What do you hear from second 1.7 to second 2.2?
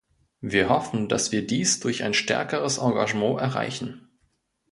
durch ein